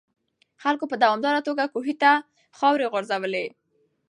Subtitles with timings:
[0.63, 2.11] خلکو په دوامداره توګه کوهي ته
[2.57, 3.45] خاورې غورځولې.